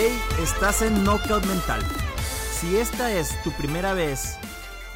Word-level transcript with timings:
Estás 0.00 0.80
en 0.80 1.04
Knockout 1.04 1.44
Mental. 1.44 1.82
Si 2.52 2.78
esta 2.78 3.12
es 3.12 3.42
tu 3.42 3.52
primera 3.52 3.92
vez, 3.92 4.38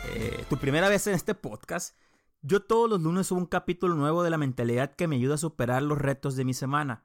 eh, 0.06 0.46
tu 0.48 0.56
primera 0.56 0.88
vez 0.88 1.06
en 1.06 1.12
este 1.12 1.34
podcast, 1.34 1.94
yo 2.40 2.62
todos 2.62 2.88
los 2.88 3.02
lunes 3.02 3.26
subo 3.26 3.40
un 3.40 3.44
capítulo 3.44 3.96
nuevo 3.96 4.22
de 4.22 4.30
la 4.30 4.38
mentalidad 4.38 4.96
que 4.96 5.06
me 5.06 5.16
ayuda 5.16 5.34
a 5.34 5.38
superar 5.38 5.82
los 5.82 5.98
retos 5.98 6.36
de 6.36 6.46
mi 6.46 6.54
semana. 6.54 7.04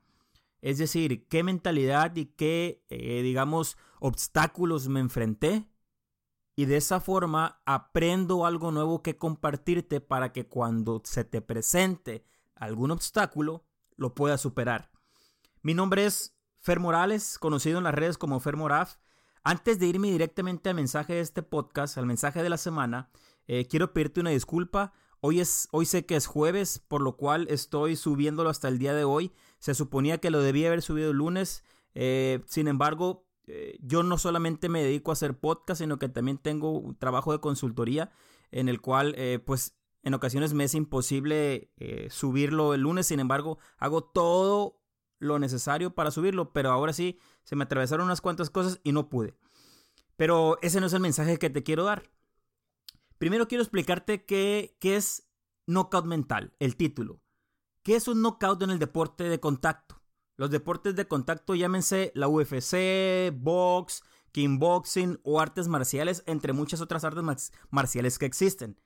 Es 0.61 0.77
decir, 0.77 1.27
qué 1.27 1.43
mentalidad 1.43 2.15
y 2.15 2.27
qué, 2.27 2.85
eh, 2.87 3.21
digamos, 3.21 3.77
obstáculos 3.99 4.87
me 4.87 5.01
enfrenté. 5.01 5.69
Y 6.55 6.65
de 6.65 6.77
esa 6.77 7.01
forma 7.01 7.61
aprendo 7.65 8.45
algo 8.45 8.71
nuevo 8.71 9.03
que 9.03 9.17
compartirte 9.17 9.99
para 9.99 10.31
que 10.31 10.47
cuando 10.47 11.01
se 11.03 11.25
te 11.25 11.41
presente 11.41 12.23
algún 12.55 12.91
obstáculo, 12.91 13.65
lo 13.97 14.15
puedas 14.15 14.39
superar. 14.39 14.89
Mi 15.63 15.73
nombre 15.73 16.05
es 16.05 16.38
Fer 16.69 16.79
Morales, 16.79 17.39
conocido 17.39 17.79
en 17.79 17.83
las 17.85 17.95
redes 17.95 18.19
como 18.19 18.39
Fer 18.39 18.55
Moraf. 18.55 18.97
Antes 19.43 19.79
de 19.79 19.87
irme 19.87 20.11
directamente 20.11 20.69
al 20.69 20.75
mensaje 20.75 21.15
de 21.15 21.21
este 21.21 21.41
podcast, 21.41 21.97
al 21.97 22.05
mensaje 22.05 22.43
de 22.43 22.49
la 22.49 22.59
semana, 22.59 23.09
eh, 23.47 23.65
quiero 23.67 23.91
pedirte 23.91 24.19
una 24.21 24.29
disculpa. 24.29 24.93
Hoy, 25.19 25.39
es, 25.39 25.67
hoy 25.71 25.87
sé 25.87 26.05
que 26.05 26.15
es 26.15 26.27
jueves, 26.27 26.77
por 26.77 27.01
lo 27.01 27.17
cual 27.17 27.47
estoy 27.49 27.95
subiéndolo 27.95 28.51
hasta 28.51 28.67
el 28.67 28.77
día 28.77 28.93
de 28.93 29.03
hoy. 29.03 29.33
Se 29.57 29.73
suponía 29.73 30.19
que 30.19 30.29
lo 30.29 30.43
debía 30.43 30.67
haber 30.67 30.83
subido 30.83 31.09
el 31.09 31.17
lunes. 31.17 31.63
Eh, 31.95 32.43
sin 32.45 32.67
embargo, 32.67 33.25
eh, 33.47 33.79
yo 33.81 34.03
no 34.03 34.19
solamente 34.19 34.69
me 34.69 34.83
dedico 34.83 35.09
a 35.09 35.13
hacer 35.13 35.39
podcast, 35.39 35.81
sino 35.81 35.97
que 35.97 36.07
también 36.07 36.37
tengo 36.37 36.77
un 36.77 36.95
trabajo 36.95 37.31
de 37.31 37.39
consultoría 37.39 38.11
en 38.51 38.69
el 38.69 38.79
cual, 38.79 39.15
pues, 39.43 39.75
en 40.03 40.13
ocasiones 40.13 40.53
me 40.53 40.65
es 40.65 40.75
imposible 40.75 41.71
subirlo 42.11 42.75
el 42.75 42.81
lunes. 42.81 43.07
Sin 43.07 43.19
embargo, 43.19 43.57
hago 43.79 44.03
todo 44.03 44.78
lo 45.19 45.39
necesario 45.39 45.93
para 45.93 46.11
subirlo, 46.11 46.51
pero 46.51 46.71
ahora 46.71 46.93
sí 46.93 47.19
se 47.43 47.55
me 47.55 47.65
atravesaron 47.65 48.05
unas 48.05 48.21
cuantas 48.21 48.49
cosas 48.49 48.79
y 48.83 48.91
no 48.91 49.09
pude. 49.09 49.35
Pero 50.15 50.57
ese 50.61 50.79
no 50.79 50.87
es 50.87 50.93
el 50.93 50.99
mensaje 51.01 51.37
que 51.37 51.49
te 51.49 51.63
quiero 51.63 51.83
dar. 51.83 52.09
Primero 53.17 53.47
quiero 53.47 53.61
explicarte 53.63 54.25
qué, 54.25 54.75
qué 54.79 54.95
es 54.95 55.27
knockout 55.67 56.05
mental, 56.05 56.53
el 56.59 56.75
título. 56.75 57.21
¿Qué 57.83 57.95
es 57.95 58.07
un 58.07 58.21
knockout 58.21 58.61
en 58.63 58.71
el 58.71 58.79
deporte 58.79 59.25
de 59.25 59.39
contacto? 59.39 60.01
Los 60.35 60.51
deportes 60.51 60.95
de 60.95 61.07
contacto 61.07 61.53
llámense 61.53 62.11
la 62.15 62.29
UFC, 62.29 63.31
box, 63.33 64.03
kickboxing 64.31 65.19
o 65.23 65.39
artes 65.41 65.67
marciales, 65.67 66.23
entre 66.25 66.53
muchas 66.53 66.81
otras 66.81 67.03
artes 67.03 67.51
marciales 67.69 68.17
que 68.17 68.25
existen. 68.25 68.79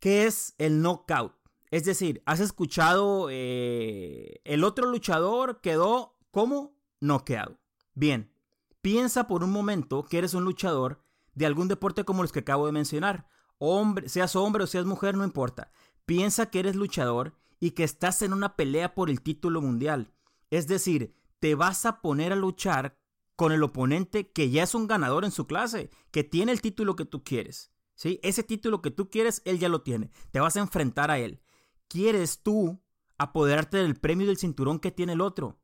¿Qué 0.00 0.26
es 0.26 0.54
el 0.58 0.82
knockout? 0.82 1.37
Es 1.70 1.84
decir, 1.84 2.22
has 2.24 2.40
escuchado 2.40 3.28
eh, 3.30 4.40
el 4.44 4.64
otro 4.64 4.86
luchador 4.86 5.60
quedó 5.60 6.18
como 6.30 6.76
noqueado. 7.00 7.58
Bien, 7.94 8.32
piensa 8.80 9.26
por 9.26 9.44
un 9.44 9.50
momento 9.50 10.04
que 10.04 10.18
eres 10.18 10.34
un 10.34 10.44
luchador 10.44 11.04
de 11.34 11.46
algún 11.46 11.68
deporte 11.68 12.04
como 12.04 12.22
los 12.22 12.32
que 12.32 12.40
acabo 12.40 12.66
de 12.66 12.72
mencionar. 12.72 13.28
Hombre, 13.58 14.08
seas 14.08 14.34
hombre 14.36 14.64
o 14.64 14.66
seas 14.66 14.86
mujer, 14.86 15.16
no 15.16 15.24
importa. 15.24 15.70
Piensa 16.06 16.46
que 16.46 16.60
eres 16.60 16.74
luchador 16.74 17.36
y 17.60 17.72
que 17.72 17.84
estás 17.84 18.22
en 18.22 18.32
una 18.32 18.56
pelea 18.56 18.94
por 18.94 19.10
el 19.10 19.20
título 19.20 19.60
mundial. 19.60 20.12
Es 20.50 20.68
decir, 20.68 21.14
te 21.38 21.54
vas 21.54 21.84
a 21.84 22.00
poner 22.00 22.32
a 22.32 22.36
luchar 22.36 22.98
con 23.36 23.52
el 23.52 23.62
oponente 23.62 24.32
que 24.32 24.50
ya 24.50 24.62
es 24.62 24.74
un 24.74 24.86
ganador 24.86 25.24
en 25.24 25.30
su 25.30 25.46
clase, 25.46 25.90
que 26.10 26.24
tiene 26.24 26.50
el 26.52 26.62
título 26.62 26.96
que 26.96 27.04
tú 27.04 27.22
quieres. 27.22 27.72
¿sí? 27.94 28.18
Ese 28.22 28.42
título 28.42 28.80
que 28.80 28.90
tú 28.90 29.10
quieres, 29.10 29.42
él 29.44 29.58
ya 29.58 29.68
lo 29.68 29.82
tiene. 29.82 30.10
Te 30.30 30.40
vas 30.40 30.56
a 30.56 30.60
enfrentar 30.60 31.10
a 31.10 31.18
él 31.18 31.42
quieres 31.88 32.42
tú 32.42 32.80
apoderarte 33.18 33.78
del 33.78 33.96
premio 33.96 34.26
del 34.26 34.38
cinturón 34.38 34.78
que 34.78 34.92
tiene 34.92 35.14
el 35.14 35.20
otro. 35.20 35.60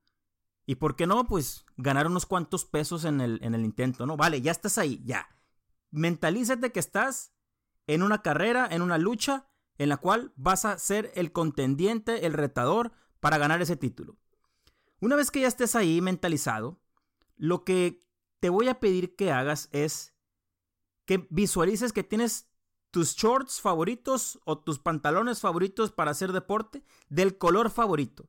¿Y 0.67 0.77
por 0.77 0.97
qué 0.97 1.07
no? 1.07 1.27
Pues 1.27 1.67
ganar 1.77 2.07
unos 2.07 2.27
cuantos 2.27 2.65
pesos 2.65 3.05
en 3.05 3.21
el, 3.21 3.39
en 3.43 3.55
el 3.55 3.65
intento, 3.65 4.07
¿no? 4.07 4.17
Vale, 4.17 4.41
ya 4.41 4.51
estás 4.51 4.79
ahí, 4.79 5.03
ya. 5.05 5.29
Mentalízate 5.91 6.73
que 6.73 6.81
estás 6.81 7.33
en 7.87 8.03
una 8.03 8.23
carrera, 8.23 8.67
en 8.71 8.83
una 8.83 8.99
lucha, 8.99 9.49
en 9.79 9.89
la 9.89 9.99
cual 9.99 10.33
vas 10.37 10.65
a 10.65 10.79
ser 10.79 11.13
el 11.15 11.33
contendiente, 11.33 12.27
el 12.27 12.33
retador 12.33 12.93
para 13.21 13.39
ganar 13.39 13.61
ese 13.61 13.77
título. 13.77 14.17
Una 15.01 15.17
vez 15.17 15.31
que 15.31 15.41
ya 15.41 15.49
estés 15.49 15.75
ahí 15.75 16.01
mentalizado, 16.01 16.81
lo 17.37 17.65
que 17.65 18.05
te 18.41 18.49
voy 18.49 18.69
a 18.69 18.81
pedir 18.81 19.17
que 19.17 19.33
hagas 19.33 19.69
es 19.73 20.15
que 21.05 21.27
visualices 21.31 21.93
que 21.93 22.05
tienes 22.05 22.49
tus 22.95 23.17
shorts 23.17 23.61
favoritos 23.61 24.39
o 24.45 24.57
tus 24.57 24.79
pantalones 24.79 25.41
favoritos 25.41 25.91
para 25.91 26.13
hacer 26.13 26.31
deporte 26.31 26.85
del 27.09 27.39
color 27.39 27.71
favorito. 27.71 28.29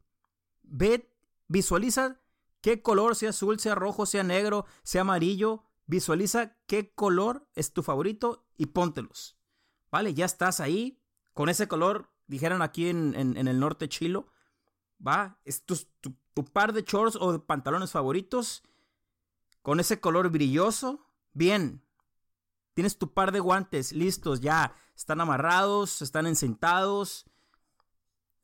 Ve, 0.63 1.15
visualiza 1.47 2.19
qué 2.61 2.81
color, 2.81 3.15
sea 3.15 3.29
azul, 3.29 3.59
sea 3.59 3.75
rojo, 3.75 4.07
sea 4.07 4.23
negro, 4.23 4.65
sea 4.81 5.01
amarillo. 5.01 5.65
Visualiza 5.85 6.57
qué 6.65 6.95
color 6.95 7.47
es 7.53 7.73
tu 7.73 7.83
favorito 7.83 8.47
y 8.57 8.65
póntelos. 8.65 9.37
Vale, 9.91 10.15
ya 10.15 10.25
estás 10.25 10.59
ahí 10.59 10.99
con 11.35 11.49
ese 11.49 11.67
color, 11.67 12.09
dijeron 12.25 12.63
aquí 12.63 12.89
en, 12.89 13.13
el 13.15 13.59
norte 13.59 13.87
chilo. 13.87 14.29
Va, 14.99 15.39
es 15.45 15.63
tu, 15.63 15.77
par 16.53 16.73
de 16.73 16.81
shorts 16.81 17.17
o 17.21 17.45
pantalones 17.45 17.91
favoritos 17.91 18.63
con 19.61 19.79
ese 19.79 19.99
color 19.99 20.31
brilloso. 20.31 21.05
Bien, 21.33 21.84
Tienes 22.75 22.97
tu 22.97 23.13
par 23.13 23.31
de 23.31 23.39
guantes 23.39 23.93
listos 23.93 24.41
ya. 24.41 24.75
Están 24.97 25.21
amarrados, 25.21 26.01
están 26.01 26.27
encintados. 26.27 27.25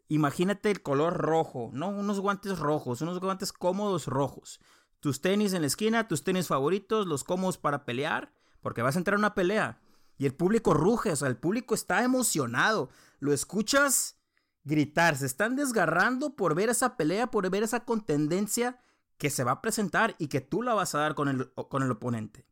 Imagínate 0.07 0.71
el 0.71 0.81
color 0.81 1.17
rojo, 1.17 1.69
¿no? 1.73 1.89
Unos 1.89 2.21
guantes 2.21 2.57
rojos, 2.57 3.01
unos 3.01 3.19
guantes 3.19 3.51
cómodos 3.51 4.07
rojos. 4.07 4.61
Tus 5.01 5.19
tenis 5.19 5.51
en 5.51 5.61
la 5.61 5.67
esquina, 5.67 6.07
tus 6.07 6.23
tenis 6.23 6.47
favoritos, 6.47 7.07
los 7.07 7.25
cómodos 7.25 7.57
para 7.57 7.83
pelear, 7.83 8.33
porque 8.61 8.81
vas 8.81 8.95
a 8.95 8.99
entrar 8.99 9.15
a 9.15 9.19
una 9.19 9.35
pelea. 9.35 9.81
Y 10.17 10.25
el 10.25 10.33
público 10.33 10.73
ruge, 10.73 11.11
o 11.11 11.15
sea, 11.15 11.27
el 11.27 11.37
público 11.37 11.75
está 11.75 12.01
emocionado. 12.03 12.89
Lo 13.19 13.33
escuchas 13.33 14.17
gritar, 14.63 15.17
se 15.17 15.25
están 15.25 15.57
desgarrando 15.57 16.37
por 16.37 16.55
ver 16.55 16.69
esa 16.69 16.95
pelea, 16.95 17.27
por 17.31 17.49
ver 17.49 17.63
esa 17.63 17.83
contendencia 17.83 18.79
que 19.17 19.29
se 19.29 19.43
va 19.43 19.51
a 19.51 19.61
presentar 19.61 20.15
y 20.19 20.27
que 20.27 20.39
tú 20.39 20.61
la 20.61 20.73
vas 20.73 20.95
a 20.95 20.99
dar 20.99 21.15
con 21.15 21.27
el, 21.27 21.51
con 21.53 21.83
el 21.83 21.91
oponente. 21.91 22.45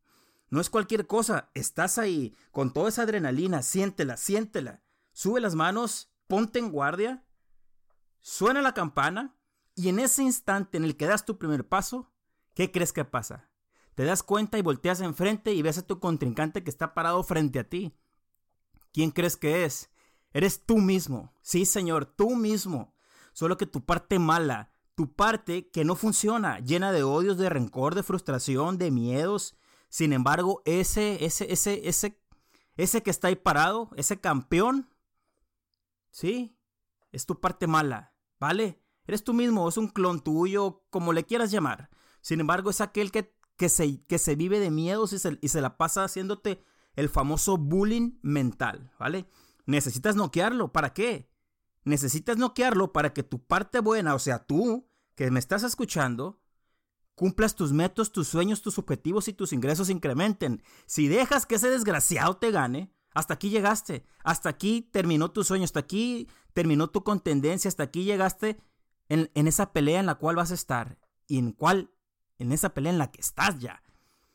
No 0.50 0.60
es 0.60 0.68
cualquier 0.68 1.06
cosa, 1.06 1.50
estás 1.54 1.96
ahí 1.96 2.36
con 2.50 2.72
toda 2.72 2.88
esa 2.88 3.02
adrenalina, 3.02 3.62
siéntela, 3.62 4.16
siéntela. 4.16 4.82
Sube 5.12 5.40
las 5.40 5.54
manos, 5.54 6.12
ponte 6.26 6.58
en 6.58 6.70
guardia, 6.70 7.24
suena 8.18 8.60
la 8.60 8.74
campana 8.74 9.36
y 9.76 9.88
en 9.88 10.00
ese 10.00 10.22
instante 10.24 10.76
en 10.76 10.84
el 10.84 10.96
que 10.96 11.06
das 11.06 11.24
tu 11.24 11.38
primer 11.38 11.68
paso, 11.68 12.12
¿qué 12.54 12.72
crees 12.72 12.92
que 12.92 13.04
pasa? 13.04 13.48
Te 13.94 14.04
das 14.04 14.22
cuenta 14.22 14.58
y 14.58 14.62
volteas 14.62 15.00
enfrente 15.00 15.54
y 15.54 15.62
ves 15.62 15.78
a 15.78 15.86
tu 15.86 16.00
contrincante 16.00 16.64
que 16.64 16.70
está 16.70 16.94
parado 16.94 17.22
frente 17.22 17.60
a 17.60 17.68
ti. 17.68 17.96
¿Quién 18.92 19.10
crees 19.10 19.36
que 19.36 19.64
es? 19.64 19.90
Eres 20.32 20.64
tú 20.64 20.78
mismo. 20.78 21.32
Sí, 21.42 21.64
señor, 21.64 22.06
tú 22.06 22.34
mismo. 22.34 22.94
Solo 23.32 23.56
que 23.56 23.66
tu 23.66 23.84
parte 23.84 24.18
mala, 24.18 24.72
tu 24.94 25.14
parte 25.14 25.70
que 25.70 25.84
no 25.84 25.94
funciona, 25.94 26.58
llena 26.58 26.92
de 26.92 27.04
odios, 27.04 27.38
de 27.38 27.48
rencor, 27.48 27.94
de 27.94 28.02
frustración, 28.02 28.78
de 28.78 28.90
miedos, 28.90 29.56
sin 29.90 30.12
embargo, 30.12 30.62
ese, 30.64 31.24
ese, 31.24 31.52
ese, 31.52 31.88
ese, 31.88 32.22
ese 32.76 33.02
que 33.02 33.10
está 33.10 33.28
ahí 33.28 33.36
parado, 33.36 33.90
ese 33.96 34.20
campeón, 34.20 34.88
sí, 36.12 36.56
es 37.10 37.26
tu 37.26 37.40
parte 37.40 37.66
mala, 37.66 38.14
¿vale? 38.38 38.80
Eres 39.04 39.24
tú 39.24 39.34
mismo, 39.34 39.68
es 39.68 39.76
un 39.76 39.88
clon 39.88 40.20
tuyo, 40.20 40.84
como 40.90 41.12
le 41.12 41.24
quieras 41.24 41.50
llamar. 41.50 41.90
Sin 42.20 42.38
embargo, 42.38 42.70
es 42.70 42.80
aquel 42.80 43.10
que, 43.10 43.34
que, 43.56 43.68
se, 43.68 44.04
que 44.04 44.18
se 44.18 44.36
vive 44.36 44.60
de 44.60 44.70
miedos 44.70 45.12
y 45.12 45.18
se, 45.18 45.38
y 45.40 45.48
se 45.48 45.60
la 45.60 45.76
pasa 45.76 46.04
haciéndote 46.04 46.62
el 46.94 47.08
famoso 47.08 47.56
bullying 47.56 48.18
mental, 48.22 48.92
¿vale? 48.96 49.26
Necesitas 49.66 50.14
noquearlo, 50.14 50.72
¿para 50.72 50.94
qué? 50.94 51.28
Necesitas 51.82 52.36
noquearlo 52.36 52.92
para 52.92 53.12
que 53.12 53.24
tu 53.24 53.44
parte 53.44 53.80
buena, 53.80 54.14
o 54.14 54.20
sea, 54.20 54.46
tú, 54.46 54.88
que 55.16 55.32
me 55.32 55.40
estás 55.40 55.64
escuchando, 55.64 56.39
cumplas 57.20 57.54
tus 57.54 57.70
metas, 57.70 58.12
tus 58.12 58.28
sueños, 58.28 58.62
tus 58.62 58.78
objetivos 58.78 59.28
y 59.28 59.34
tus 59.34 59.52
ingresos 59.52 59.90
incrementen. 59.90 60.62
Si 60.86 61.06
dejas 61.06 61.44
que 61.44 61.56
ese 61.56 61.68
desgraciado 61.68 62.38
te 62.38 62.50
gane, 62.50 62.94
hasta 63.12 63.34
aquí 63.34 63.50
llegaste, 63.50 64.06
hasta 64.24 64.48
aquí 64.48 64.88
terminó 64.90 65.30
tu 65.30 65.44
sueño, 65.44 65.64
hasta 65.64 65.80
aquí 65.80 66.28
terminó 66.54 66.88
tu 66.88 67.04
contendencia, 67.04 67.68
hasta 67.68 67.82
aquí 67.82 68.04
llegaste 68.04 68.58
en, 69.10 69.30
en 69.34 69.48
esa 69.48 69.74
pelea 69.74 70.00
en 70.00 70.06
la 70.06 70.14
cual 70.14 70.36
vas 70.36 70.50
a 70.50 70.54
estar 70.54 70.98
y 71.26 71.36
en 71.36 71.52
cuál, 71.52 71.90
en 72.38 72.52
esa 72.52 72.72
pelea 72.72 72.90
en 72.90 72.98
la 72.98 73.10
que 73.10 73.20
estás 73.20 73.58
ya. 73.58 73.82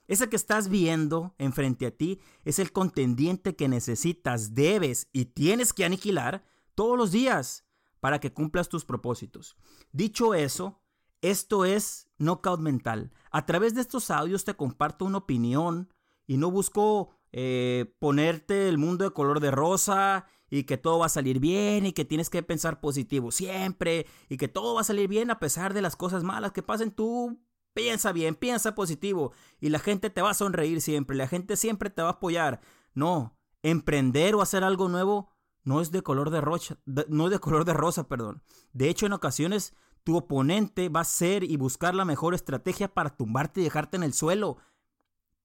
Ese 0.07 0.29
que 0.29 0.35
estás 0.35 0.69
viendo 0.69 1.33
enfrente 1.39 1.87
a 1.87 1.97
ti 1.97 2.19
es 2.43 2.59
el 2.59 2.71
contendiente 2.71 3.55
que 3.55 3.67
necesitas, 3.67 4.53
debes 4.53 5.09
y 5.11 5.25
tienes 5.25 5.73
que 5.73 5.85
aniquilar 5.85 6.45
todos 6.75 6.99
los 6.99 7.11
días 7.11 7.65
para 7.99 8.19
que 8.19 8.31
cumplas 8.31 8.69
tus 8.69 8.85
propósitos. 8.85 9.57
Dicho 9.91 10.35
eso, 10.35 10.83
esto 11.29 11.65
es 11.65 12.09
Knockout 12.17 12.59
Mental. 12.59 13.11
A 13.31 13.45
través 13.45 13.75
de 13.75 13.81
estos 13.81 14.11
audios 14.11 14.43
te 14.43 14.55
comparto 14.55 15.05
una 15.05 15.19
opinión 15.19 15.93
y 16.27 16.37
no 16.37 16.51
busco 16.51 17.09
eh, 17.31 17.93
ponerte 17.99 18.69
el 18.69 18.77
mundo 18.77 19.03
de 19.03 19.11
color 19.11 19.39
de 19.39 19.51
rosa 19.51 20.25
y 20.49 20.63
que 20.63 20.77
todo 20.77 20.99
va 20.99 21.07
a 21.07 21.09
salir 21.09 21.39
bien 21.39 21.85
y 21.85 21.93
que 21.93 22.05
tienes 22.05 22.29
que 22.29 22.43
pensar 22.43 22.79
positivo 22.79 23.31
siempre 23.31 24.05
y 24.29 24.37
que 24.37 24.47
todo 24.47 24.75
va 24.75 24.81
a 24.81 24.85
salir 24.85 25.07
bien 25.07 25.31
a 25.31 25.39
pesar 25.39 25.73
de 25.73 25.81
las 25.81 25.95
cosas 25.95 26.23
malas 26.23 26.51
que 26.51 26.63
pasen. 26.63 26.91
Tú 26.91 27.39
Piensa 27.75 28.13
bien, 28.13 28.35
piensa 28.35 28.73
positivo 28.73 29.33
y 29.59 29.67
la 29.67 29.79
gente 29.79 30.09
te 30.09 30.21
va 30.21 30.29
a 30.29 30.33
sonreír 30.33 30.79
siempre, 30.79 31.17
la 31.17 31.27
gente 31.27 31.57
siempre 31.57 31.89
te 31.89 32.01
va 32.01 32.07
a 32.07 32.11
apoyar. 32.13 32.61
No, 32.93 33.37
emprender 33.63 34.33
o 34.33 34.41
hacer 34.41 34.63
algo 34.63 34.87
nuevo 34.87 35.29
no 35.65 35.81
es 35.81 35.91
de 35.91 36.01
color 36.01 36.29
de 36.29 36.39
rosa, 36.39 36.79
no 36.85 37.25
es 37.25 37.31
de 37.31 37.39
color 37.39 37.65
de 37.65 37.73
rosa, 37.73 38.07
perdón. 38.07 38.43
De 38.71 38.87
hecho, 38.87 39.07
en 39.07 39.11
ocasiones 39.11 39.75
tu 40.05 40.15
oponente 40.15 40.87
va 40.87 41.01
a 41.01 41.05
ser 41.05 41.43
y 41.43 41.57
buscar 41.57 41.95
la 41.95 42.05
mejor 42.05 42.35
estrategia 42.35 42.93
para 42.93 43.09
tumbarte 43.09 43.59
y 43.59 43.63
dejarte 43.63 43.97
en 43.97 44.03
el 44.03 44.13
suelo 44.13 44.57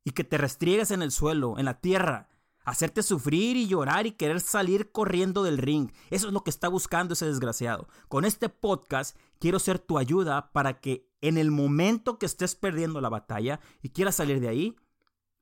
y 0.05 0.13
que 0.13 0.23
te 0.23 0.39
restriegues 0.39 0.91
en 0.91 1.03
el 1.03 1.11
suelo, 1.11 1.59
en 1.59 1.65
la 1.65 1.81
tierra, 1.81 2.29
hacerte 2.65 3.03
sufrir 3.03 3.57
y 3.57 3.67
llorar 3.67 4.07
y 4.07 4.13
querer 4.13 4.41
salir 4.41 4.93
corriendo 4.93 5.43
del 5.43 5.59
ring. 5.59 5.91
Eso 6.11 6.29
es 6.29 6.35
lo 6.35 6.45
que 6.45 6.51
está 6.51 6.69
buscando 6.69 7.15
ese 7.15 7.25
desgraciado. 7.25 7.89
Con 8.09 8.27
este 8.27 8.51
podcast 8.51 9.17
quiero 9.39 9.59
ser 9.59 9.79
tu 9.79 9.97
ayuda 9.97 10.53
para 10.53 10.79
que 10.79 11.09
en 11.23 11.39
el 11.39 11.51
momento 11.51 12.19
que 12.19 12.27
estés 12.27 12.55
perdiendo 12.55 13.01
la 13.01 13.09
batalla 13.09 13.61
y 13.83 13.89
quieras 13.89 14.17
salir 14.17 14.41
de 14.41 14.49
ahí, 14.49 14.77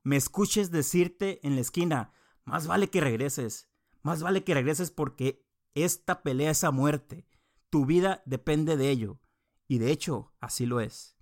me 0.05 0.17
escuches 0.17 0.71
decirte 0.71 1.41
en 1.47 1.57
la 1.57 1.61
esquina, 1.61 2.13
más 2.45 2.69
vale 2.69 2.89
que 2.89 3.01
regreses, 3.01 3.69
más 4.03 4.23
vale 4.23 4.45
que 4.45 4.55
regreses 4.55 4.93
porque 4.93 5.45
esta 5.75 6.23
pelea 6.23 6.53
es 6.53 6.63
a 6.63 6.71
muerte. 6.71 7.27
Tu 7.71 7.85
vida 7.85 8.23
depende 8.27 8.77
de 8.77 8.91
ello. 8.91 9.21
Y 9.67 9.79
de 9.79 9.91
hecho, 9.91 10.33
así 10.41 10.67
lo 10.67 10.81
es. 10.81 11.17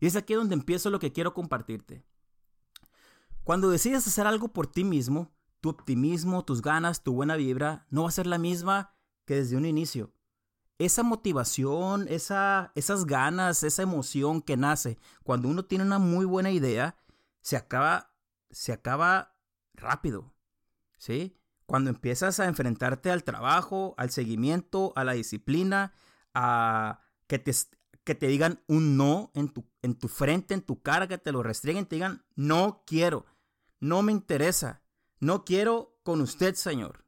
Y 0.00 0.06
es 0.06 0.16
aquí 0.16 0.34
donde 0.34 0.54
empiezo 0.54 0.90
lo 0.90 0.98
que 0.98 1.12
quiero 1.12 1.34
compartirte. 1.34 2.04
Cuando 3.44 3.70
decides 3.70 4.06
hacer 4.06 4.26
algo 4.26 4.48
por 4.48 4.66
ti 4.66 4.84
mismo, 4.84 5.32
tu 5.60 5.70
optimismo, 5.70 6.44
tus 6.44 6.62
ganas, 6.62 7.02
tu 7.02 7.14
buena 7.14 7.36
vibra 7.36 7.86
no 7.90 8.02
va 8.02 8.08
a 8.08 8.12
ser 8.12 8.26
la 8.26 8.38
misma 8.38 8.94
que 9.24 9.36
desde 9.36 9.56
un 9.56 9.64
inicio. 9.64 10.12
Esa 10.78 11.02
motivación, 11.02 12.06
esa, 12.08 12.72
esas 12.74 13.04
ganas, 13.04 13.62
esa 13.62 13.82
emoción 13.82 14.42
que 14.42 14.56
nace 14.56 14.98
cuando 15.24 15.48
uno 15.48 15.64
tiene 15.64 15.84
una 15.84 15.98
muy 15.98 16.24
buena 16.24 16.50
idea, 16.50 16.96
se 17.40 17.56
acaba, 17.56 18.12
se 18.50 18.72
acaba 18.72 19.34
rápido. 19.74 20.34
¿Sí? 20.98 21.37
Cuando 21.68 21.90
empiezas 21.90 22.40
a 22.40 22.46
enfrentarte 22.46 23.10
al 23.10 23.24
trabajo, 23.24 23.94
al 23.98 24.08
seguimiento, 24.10 24.94
a 24.96 25.04
la 25.04 25.12
disciplina, 25.12 25.92
a 26.32 27.02
que 27.26 27.38
te, 27.38 28.26
digan 28.26 28.62
un 28.68 28.96
no 28.96 29.30
en 29.34 29.50
tu, 29.50 29.68
en 29.82 29.94
tu 29.94 30.08
frente, 30.08 30.54
en 30.54 30.62
tu 30.62 30.80
cara, 30.80 31.08
que 31.08 31.18
te 31.18 31.30
lo 31.30 31.42
restringen, 31.42 31.84
te 31.84 31.96
digan, 31.96 32.24
no 32.36 32.84
quiero, 32.86 33.26
no 33.80 34.00
me 34.00 34.12
interesa, 34.12 34.80
no 35.20 35.44
quiero 35.44 36.00
con 36.04 36.22
usted, 36.22 36.54
Señor. 36.54 37.04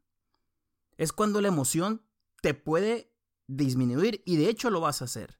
Es 0.98 1.14
cuando 1.14 1.40
la 1.40 1.48
emoción 1.48 2.02
te 2.42 2.52
puede 2.52 3.14
disminuir 3.46 4.22
y 4.26 4.36
de 4.36 4.50
hecho 4.50 4.68
lo 4.68 4.82
vas 4.82 5.00
a 5.00 5.06
hacer. 5.06 5.39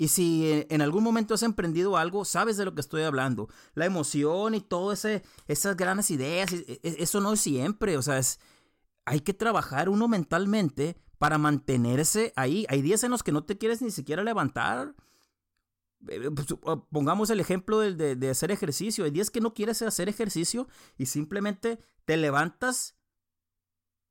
Y 0.00 0.08
si 0.08 0.64
en 0.70 0.80
algún 0.80 1.04
momento 1.04 1.34
has 1.34 1.42
emprendido 1.42 1.98
algo, 1.98 2.24
sabes 2.24 2.56
de 2.56 2.64
lo 2.64 2.74
que 2.74 2.80
estoy 2.80 3.02
hablando. 3.02 3.50
La 3.74 3.84
emoción 3.84 4.54
y 4.54 4.62
todo 4.62 4.92
ese, 4.92 5.22
esas 5.46 5.76
grandes 5.76 6.10
ideas, 6.10 6.54
e, 6.54 6.80
e, 6.82 6.96
eso 7.00 7.20
no 7.20 7.34
es 7.34 7.40
siempre. 7.42 7.98
O 7.98 8.02
sea, 8.02 8.16
es, 8.16 8.40
hay 9.04 9.20
que 9.20 9.34
trabajar 9.34 9.90
uno 9.90 10.08
mentalmente 10.08 10.96
para 11.18 11.36
mantenerse 11.36 12.32
ahí. 12.34 12.64
Hay 12.70 12.80
días 12.80 13.04
en 13.04 13.10
los 13.10 13.22
que 13.22 13.30
no 13.30 13.44
te 13.44 13.58
quieres 13.58 13.82
ni 13.82 13.90
siquiera 13.90 14.24
levantar. 14.24 14.94
Eh, 16.08 16.16
eh, 16.16 16.30
pues, 16.30 16.46
pongamos 16.90 17.28
el 17.28 17.38
ejemplo 17.38 17.80
de, 17.80 18.30
hacer 18.30 18.50
ejercicio. 18.50 19.04
Hay 19.04 19.10
días 19.10 19.28
que 19.28 19.42
no 19.42 19.52
quieres 19.52 19.82
hacer 19.82 20.08
ejercicio 20.08 20.66
y 20.96 21.06
simplemente 21.06 21.78
te 22.06 22.16
levantas 22.16 22.96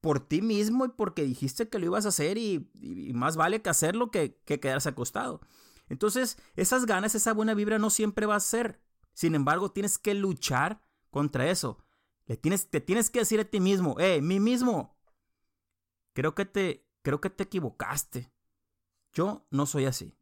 por 0.02 0.20
ti 0.20 0.44
mismo 0.44 0.86
y 0.86 0.90
porque 0.90 1.24
dijiste 1.24 1.68
que 1.68 1.80
lo 1.80 1.88
ibas 1.88 2.06
a 2.06 2.10
hacer 2.10 2.38
y, 2.38 2.70
más 3.16 3.38
vale 3.38 3.64
que 3.64 3.72
hacerlo 3.72 4.12
que, 4.12 4.38
que 4.46 4.60
quedarse 4.60 4.90
acostado. 4.90 5.42
Entonces, 5.90 6.38
esas 6.56 6.86
ganas, 6.86 7.16
esa 7.16 7.34
buena 7.34 7.54
vibra 7.54 7.80
no 7.80 7.90
siempre 7.90 8.26
va 8.26 8.36
a 8.36 8.40
ser. 8.40 8.80
Sin 9.14 9.36
embargo, 9.36 9.72
tienes 9.72 9.98
que 9.98 10.14
luchar 10.14 10.82
contra 11.10 11.50
eso. 11.50 11.84
Te 12.26 12.38
tienes 12.38 13.10
que 13.10 13.20
decir 13.20 13.40
a 13.40 13.46
ti 13.46 13.60
mismo, 13.60 14.00
eh, 14.00 14.22
mí 14.22 14.40
mismo, 14.40 14.96
creo 16.14 16.36
que 16.36 16.46
te, 16.46 16.86
creo 17.02 17.20
que 17.20 17.32
te 17.32 17.46
equivocaste. 17.46 18.32
Yo 19.12 19.48
no 19.50 19.66
soy 19.66 19.86
así. 19.86 20.16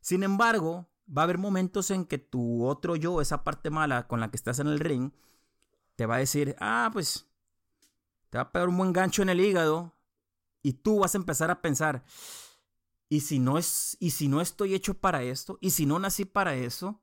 Sin 0.00 0.24
embargo, 0.24 0.88
va 1.08 1.22
a 1.22 1.24
haber 1.24 1.38
momentos 1.38 1.90
en 1.92 2.06
que 2.06 2.18
tu 2.18 2.66
otro 2.66 2.96
yo, 2.96 3.20
esa 3.20 3.44
parte 3.44 3.70
mala 3.70 4.08
con 4.08 4.18
la 4.18 4.30
que 4.30 4.36
estás 4.36 4.58
en 4.58 4.66
el 4.66 4.80
ring, 4.80 5.12
te 5.94 6.06
va 6.06 6.16
a 6.16 6.18
decir, 6.18 6.56
ah, 6.58 6.90
pues, 6.92 7.28
te 8.30 8.38
va 8.38 8.42
a 8.42 8.52
pegar 8.52 8.68
un 8.68 8.76
buen 8.76 8.92
gancho 8.92 9.22
en 9.22 9.28
el 9.28 9.40
hígado 9.40 9.94
y 10.62 10.72
tú 10.72 11.00
vas 11.00 11.14
a 11.14 11.18
empezar 11.18 11.50
a 11.50 11.62
pensar, 11.62 12.04
y 13.14 13.20
si 13.20 13.38
no 13.38 13.58
es, 13.58 13.96
y 14.00 14.10
si 14.10 14.26
no 14.26 14.40
estoy 14.40 14.74
hecho 14.74 14.94
para 14.94 15.22
esto, 15.22 15.56
y 15.60 15.70
si 15.70 15.86
no 15.86 16.00
nací 16.00 16.24
para 16.24 16.56
eso, 16.56 17.00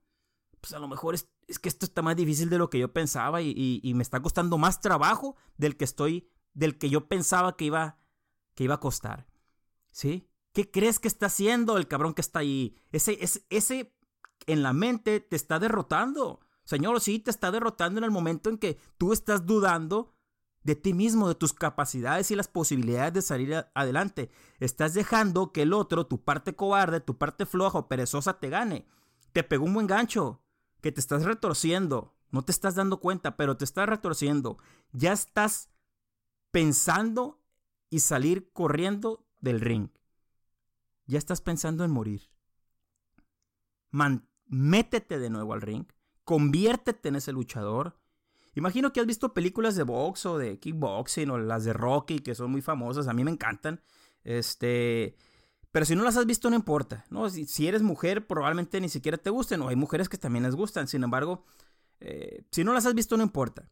pues 0.60 0.74
a 0.74 0.80
lo 0.80 0.90
mejor 0.90 1.16
es, 1.16 1.30
que 1.60 1.70
esto 1.70 1.86
está 1.86 2.02
más 2.02 2.18
difícil 2.18 2.50
de 2.50 2.58
lo 2.58 2.70
que 2.70 2.80
yo 2.80 2.92
pensaba 2.92 3.42
y, 3.42 3.94
me 3.96 4.04
está 4.04 4.22
costando 4.22 4.58
más 4.58 4.82
trabajo 4.82 5.38
del 5.56 5.78
que 5.78 5.86
estoy, 5.86 6.30
del 6.54 6.78
que 6.78 6.90
yo 6.90 7.08
pensaba 7.08 7.56
que 7.56 7.64
iba, 7.64 7.98
que 8.56 8.66
iba 8.66 8.76
a 8.76 8.80
costar. 8.82 9.26
¿Sí? 9.90 10.30
¿Qué 10.52 10.70
crees 10.70 11.00
que 11.00 11.08
está 11.08 11.28
haciendo 11.28 11.78
el 11.78 11.88
cabrón 11.88 12.14
que 12.14 12.22
está 12.22 12.40
ahí? 12.40 12.76
Ese, 12.92 13.18
ese, 13.24 13.46
ese 13.50 13.96
en 14.48 14.64
la 14.64 14.74
mente 14.74 15.22
te 15.22 15.38
está 15.38 15.60
derrotando. 15.60 16.42
Señor, 16.66 17.00
sí, 17.00 17.20
te 17.20 17.32
está 17.32 17.52
derrotando 17.52 18.00
en 18.00 18.04
el 18.04 18.12
momento 18.12 18.50
en 18.50 18.58
que 18.58 18.78
tú 18.98 19.14
estás 19.14 19.46
dudando 19.46 20.14
de 20.64 20.76
ti 20.76 20.94
mismo, 20.94 21.28
de 21.28 21.36
tus 21.36 21.54
capacidades 21.54 22.30
y 22.32 22.36
las 22.36 22.48
posibilidades 22.48 23.14
de 23.14 23.22
salir 23.22 23.66
adelante. 23.74 24.30
Estás 24.60 24.94
dejando 24.94 25.52
que 25.52 25.64
el 25.64 25.74
otro, 25.74 26.06
tu 26.06 26.24
parte 26.24 26.56
cobarde, 26.56 27.00
tu 27.00 27.18
parte 27.18 27.46
floja 27.46 27.80
o 27.80 27.88
perezosa, 27.88 28.40
te 28.40 28.50
gane. 28.50 28.86
Te 29.34 29.44
pegó 29.44 29.66
un 29.66 29.74
buen 29.74 29.88
gancho, 29.88 30.42
que 30.82 30.92
te 30.92 31.00
estás 31.00 31.24
retorciendo. 31.24 32.16
No 32.30 32.44
te 32.44 32.52
estás 32.52 32.76
dando 32.76 33.00
cuenta, 33.00 33.38
pero 33.38 33.58
te 33.58 33.66
estás 33.66 33.90
retorciendo. 33.90 34.58
Ya 34.92 35.14
estás 35.14 35.70
pensando 36.52 37.42
y 37.90 38.00
salir 38.00 38.52
corriendo 38.54 39.26
del 39.40 39.60
ring. 39.60 39.90
Ya 41.08 41.18
estás 41.18 41.42
pensando 41.42 41.84
en 41.84 41.92
morir. 41.92 42.30
métete 44.46 45.20
de 45.20 45.30
nuevo 45.30 45.54
al 45.54 45.62
ring. 45.62 45.86
Conviértete 46.24 47.10
en 47.10 47.16
ese 47.16 47.34
luchador 47.34 48.01
Imagino 48.56 48.92
que 48.92 49.00
has 49.00 49.06
visto 49.06 49.34
películas 49.34 49.76
de 49.76 49.84
box 49.84 50.26
o 50.26 50.38
de 50.38 50.60
kickboxing 50.60 51.30
o 51.30 51.38
las 51.38 51.64
de 51.64 51.74
Rocky 51.74 52.20
que 52.20 52.36
son 52.36 52.52
muy 52.52 52.62
famosas, 52.62 53.08
a 53.08 53.14
mí 53.14 53.24
me 53.24 53.32
encantan. 53.32 53.82
Este, 54.24 55.16
pero 55.72 55.86
si 55.86 55.96
no 55.96 56.04
las 56.04 56.18
has 56.18 56.26
visto 56.26 56.50
no 56.50 56.56
importa, 56.56 57.06
¿no? 57.10 57.30
Si, 57.30 57.68
eres 57.68 57.82
mujer 57.82 58.28
probablemente 58.28 58.82
ni 58.82 58.90
siquiera 58.90 59.18
te 59.18 59.30
gusten 59.30 59.62
o 59.62 59.70
hay 59.70 59.76
mujeres 59.76 60.10
que 60.10 60.18
también 60.18 60.44
les 60.44 60.56
gustan, 60.56 60.88
sin 60.88 61.04
embargo, 61.04 61.46
eh, 62.00 62.44
si 62.52 62.64
no 62.64 62.74
las 62.74 62.86
has 62.86 62.94
visto 62.94 63.16
no 63.16 63.24
importa. 63.24 63.70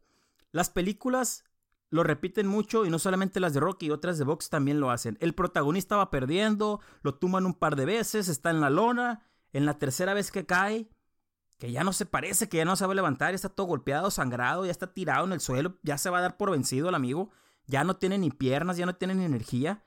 Las 0.52 0.70
películas 0.70 1.44
lo 1.90 2.04
repiten 2.04 2.48
mucho 2.48 2.86
y 2.86 2.90
no 2.90 3.00
solamente 3.00 3.40
las 3.40 3.54
de 3.54 3.60
Rocky, 3.60 3.90
otras 3.90 4.18
de 4.18 4.24
box 4.24 4.50
también 4.50 4.80
lo 4.80 4.92
hacen. 4.92 5.18
El 5.20 5.34
protagonista 5.34 5.98
va 5.98 6.10
perdiendo, 6.10 6.80
lo 7.02 7.16
tuman 7.16 7.46
un 7.46 7.54
par 7.54 7.76
de 7.76 7.86
veces, 7.86 8.30
está 8.30 8.50
en 8.52 8.62
la 8.62 8.70
lona, 8.70 9.26
en 9.54 9.66
la 9.66 9.78
tercera 9.78 10.14
vez 10.14 10.32
que 10.32 10.46
cae, 10.46 10.88
que 11.60 11.72
ya 11.72 11.84
no 11.84 11.94
se 11.94 12.06
parece, 12.06 12.48
que 12.48 12.58
ya 12.58 12.66
no 12.66 12.76
sabe 12.78 12.96
levantar, 12.96 13.32
ya 13.32 13.36
está 13.36 13.50
todo 13.50 13.68
golpeado, 13.68 14.10
sangrado, 14.10 14.66
ya 14.66 14.72
está 14.72 14.94
tirado 14.94 15.26
en 15.26 15.34
el 15.34 15.42
suelo, 15.42 15.78
ya 15.84 15.98
se 15.98 16.10
va 16.10 16.20
a 16.20 16.22
dar 16.22 16.38
por 16.38 16.52
vencido 16.52 16.88
el 16.88 16.96
amigo, 16.96 17.30
ya 17.68 17.84
no 17.84 17.98
tiene 17.98 18.18
ni 18.18 18.32
piernas, 18.32 18.78
ya 18.78 18.86
no 18.86 18.96
tiene 18.96 19.14
ni 19.14 19.26
energía. 19.26 19.84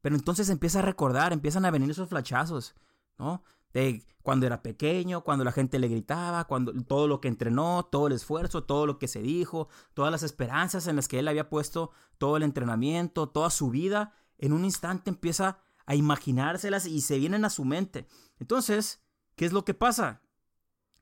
Pero 0.00 0.16
entonces 0.16 0.48
empieza 0.48 0.78
a 0.78 0.82
recordar, 0.82 1.32
empiezan 1.32 1.66
a 1.66 1.70
venir 1.70 1.90
esos 1.90 2.08
flachazos, 2.08 2.74
¿no? 3.18 3.44
De 3.74 4.04
cuando 4.22 4.46
era 4.46 4.62
pequeño, 4.62 5.22
cuando 5.22 5.44
la 5.44 5.52
gente 5.52 5.78
le 5.78 5.88
gritaba, 5.88 6.46
cuando 6.46 6.72
todo 6.84 7.06
lo 7.06 7.20
que 7.20 7.28
entrenó, 7.28 7.84
todo 7.84 8.06
el 8.06 8.14
esfuerzo, 8.14 8.64
todo 8.64 8.86
lo 8.86 8.98
que 8.98 9.06
se 9.06 9.20
dijo, 9.20 9.68
todas 9.92 10.10
las 10.10 10.22
esperanzas 10.22 10.86
en 10.86 10.96
las 10.96 11.08
que 11.08 11.18
él 11.18 11.28
había 11.28 11.50
puesto 11.50 11.90
todo 12.16 12.38
el 12.38 12.42
entrenamiento, 12.42 13.28
toda 13.28 13.50
su 13.50 13.68
vida, 13.70 14.14
en 14.38 14.52
un 14.52 14.64
instante 14.64 15.10
empieza 15.10 15.58
a 15.84 15.94
imaginárselas 15.94 16.86
y 16.86 17.02
se 17.02 17.18
vienen 17.18 17.44
a 17.44 17.50
su 17.50 17.64
mente. 17.64 18.08
Entonces, 18.38 19.02
¿qué 19.36 19.44
es 19.44 19.52
lo 19.52 19.64
que 19.64 19.74
pasa? 19.74 20.21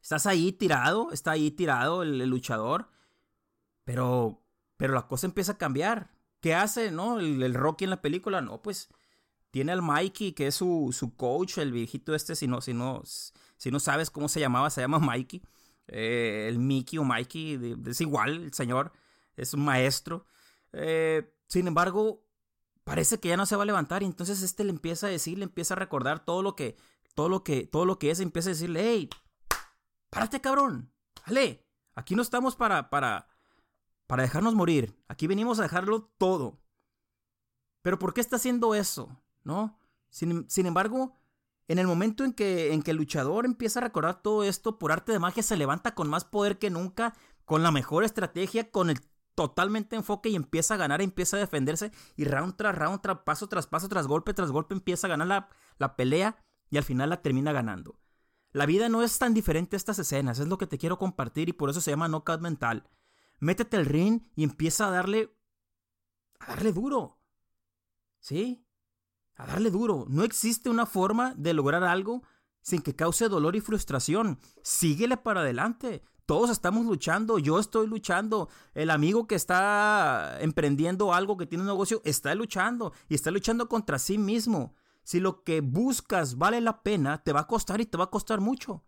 Estás 0.02 0.26
ahí 0.26 0.52
tirado, 0.52 1.12
está 1.12 1.32
ahí 1.32 1.50
tirado 1.50 2.02
el, 2.02 2.18
luchador, 2.28 2.88
pero, 3.84 4.42
pero 4.76 4.94
la 4.94 5.06
cosa 5.06 5.26
empieza 5.26 5.52
a 5.52 5.58
cambiar. 5.58 6.10
¿Qué 6.40 6.54
hace, 6.54 6.90
no? 6.90 7.20
El, 7.20 7.54
Rocky 7.54 7.84
en 7.84 7.90
la 7.90 8.00
película, 8.00 8.40
no, 8.40 8.62
pues 8.62 8.88
tiene 9.50 9.72
al 9.72 9.82
Mikey, 9.82 10.32
que 10.32 10.46
es 10.46 10.54
su, 10.54 10.94
su 10.96 11.16
coach, 11.16 11.58
el 11.58 11.72
viejito 11.72 12.14
este, 12.14 12.34
si 12.34 12.46
no, 12.46 12.60
si 12.60 12.72
no, 12.72 13.02
si 13.04 13.70
no 13.70 13.80
sabes 13.80 14.10
cómo 14.10 14.28
se 14.28 14.40
llamaba, 14.40 14.70
se 14.70 14.80
llama 14.80 14.98
Mikey. 14.98 15.42
Eh, 15.88 16.46
el 16.48 16.58
Mickey 16.58 16.98
o 16.98 17.04
Mikey, 17.04 17.76
es 17.86 18.00
igual, 18.00 18.44
el 18.44 18.54
señor, 18.54 18.92
es 19.36 19.54
un 19.54 19.64
maestro. 19.64 20.26
Eh, 20.72 21.34
sin 21.48 21.66
embargo, 21.66 22.24
parece 22.84 23.18
que 23.18 23.28
ya 23.28 23.36
no 23.36 23.46
se 23.46 23.56
va 23.56 23.64
a 23.64 23.66
levantar 23.66 24.02
y 24.02 24.06
entonces 24.06 24.42
este 24.42 24.64
le 24.64 24.70
empieza 24.70 25.08
a 25.08 25.10
decir, 25.10 25.38
le 25.38 25.44
empieza 25.44 25.74
a 25.74 25.76
recordar 25.76 26.24
todo 26.24 26.42
lo 26.42 26.54
que, 26.54 26.76
todo 27.14 27.28
lo 27.28 27.42
que, 27.42 27.66
todo 27.66 27.84
lo 27.84 27.98
que 27.98 28.10
es, 28.10 28.20
empieza 28.20 28.50
a 28.50 28.52
decirle, 28.52 28.82
hey, 28.84 29.10
párate 30.10 30.40
cabrón, 30.40 30.92
dale, 31.26 31.64
aquí 31.94 32.14
no 32.14 32.22
estamos 32.22 32.56
para, 32.56 32.90
para, 32.90 33.28
para 34.06 34.22
dejarnos 34.22 34.54
morir, 34.54 34.96
aquí 35.08 35.26
venimos 35.26 35.58
a 35.58 35.62
dejarlo 35.64 36.02
todo. 36.18 36.60
Pero 37.82 37.98
¿por 37.98 38.12
qué 38.14 38.20
está 38.20 38.36
haciendo 38.36 38.74
eso? 38.74 39.22
¿No? 39.44 39.78
Sin, 40.10 40.48
sin 40.50 40.66
embargo, 40.66 41.16
En 41.68 41.78
el 41.78 41.86
momento 41.86 42.24
en 42.24 42.32
que, 42.32 42.72
en 42.72 42.82
que 42.82 42.90
el 42.90 42.96
luchador 42.96 43.44
empieza 43.46 43.78
a 43.78 43.84
recordar 43.84 44.22
todo 44.22 44.42
esto, 44.42 44.76
por 44.76 44.90
arte 44.90 45.12
de 45.12 45.20
magia 45.20 45.42
se 45.44 45.56
levanta 45.56 45.94
con 45.94 46.08
más 46.10 46.24
poder 46.24 46.58
que 46.58 46.68
nunca, 46.68 47.14
con 47.44 47.62
la 47.62 47.70
mejor 47.70 48.02
estrategia, 48.02 48.72
con 48.72 48.90
el 48.90 48.98
totalmente 49.36 49.94
enfoque 49.94 50.30
y 50.30 50.34
empieza 50.34 50.74
a 50.74 50.78
ganar, 50.78 51.00
empieza 51.00 51.36
a 51.36 51.40
defenderse 51.40 51.92
y 52.16 52.24
round 52.24 52.56
tras 52.56 52.74
round, 52.74 53.00
tras 53.00 53.18
paso 53.20 53.48
tras 53.48 53.68
paso, 53.68 53.88
tras 53.88 54.08
golpe 54.08 54.34
tras 54.34 54.50
golpe, 54.50 54.74
empieza 54.74 55.06
a 55.06 55.10
ganar 55.10 55.28
la, 55.28 55.48
la 55.78 55.94
pelea 55.94 56.42
y 56.70 56.76
al 56.76 56.82
final 56.82 57.10
la 57.10 57.22
termina 57.22 57.52
ganando. 57.52 57.99
La 58.52 58.66
vida 58.66 58.88
no 58.88 59.02
es 59.02 59.18
tan 59.18 59.34
diferente 59.34 59.76
a 59.76 59.78
estas 59.78 59.98
escenas, 59.98 60.38
es 60.38 60.48
lo 60.48 60.58
que 60.58 60.66
te 60.66 60.78
quiero 60.78 60.98
compartir 60.98 61.48
y 61.48 61.52
por 61.52 61.70
eso 61.70 61.80
se 61.80 61.90
llama 61.90 62.08
knockout 62.08 62.40
mental. 62.40 62.88
Métete 63.38 63.76
al 63.76 63.86
ring 63.86 64.22
y 64.34 64.44
empieza 64.44 64.88
a 64.88 64.90
darle 64.90 65.34
a 66.40 66.46
darle 66.48 66.72
duro. 66.72 67.18
¿Sí? 68.18 68.66
a 69.40 69.46
darle 69.46 69.70
duro. 69.70 70.06
No 70.08 70.22
existe 70.22 70.68
una 70.68 70.86
forma 70.86 71.34
de 71.36 71.54
lograr 71.54 71.82
algo 71.82 72.22
sin 72.60 72.82
que 72.82 72.94
cause 72.94 73.28
dolor 73.28 73.56
y 73.56 73.60
frustración. 73.60 74.38
Síguele 74.62 75.16
para 75.16 75.40
adelante. 75.40 76.02
Todos 76.26 76.50
estamos 76.50 76.86
luchando, 76.86 77.38
yo 77.38 77.58
estoy 77.58 77.88
luchando, 77.88 78.48
el 78.74 78.90
amigo 78.90 79.26
que 79.26 79.34
está 79.34 80.38
emprendiendo 80.40 81.12
algo, 81.12 81.36
que 81.36 81.46
tiene 81.46 81.62
un 81.62 81.68
negocio, 81.68 82.02
está 82.04 82.32
luchando 82.36 82.92
y 83.08 83.16
está 83.16 83.32
luchando 83.32 83.68
contra 83.68 83.98
sí 83.98 84.16
mismo. 84.16 84.74
Si 85.02 85.20
lo 85.20 85.42
que 85.44 85.60
buscas 85.60 86.38
vale 86.38 86.60
la 86.60 86.82
pena, 86.82 87.22
te 87.22 87.32
va 87.32 87.40
a 87.40 87.46
costar 87.46 87.80
y 87.80 87.86
te 87.86 87.96
va 87.96 88.04
a 88.04 88.10
costar 88.10 88.40
mucho. 88.40 88.84